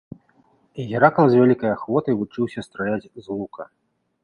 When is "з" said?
1.33-1.37, 3.23-3.25